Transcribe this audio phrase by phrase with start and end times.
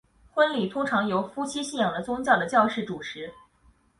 [0.33, 3.31] 婚礼通常由夫妻信仰的宗教的教士主持。